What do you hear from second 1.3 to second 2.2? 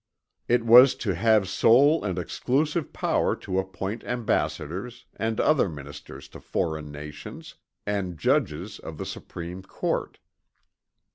sole and